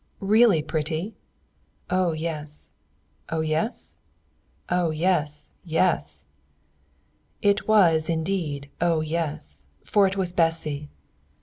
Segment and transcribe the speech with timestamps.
[0.19, 1.13] "Really pretty?"
[1.87, 2.73] "Oh yes!"
[3.29, 3.97] "Oh yes?"
[4.67, 6.25] "Oh yes, yes!"
[7.43, 10.89] It was indeed "oh yes!" for it was Bessy.